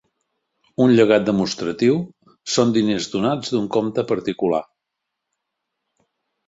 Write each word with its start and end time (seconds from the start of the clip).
Un 0.85 0.93
llegat 0.99 1.27
demostratiu, 1.27 1.99
són 2.55 2.73
diners 2.79 3.11
donats 3.17 3.55
d'un 3.55 3.71
compte 3.79 4.09
particular. 4.15 4.67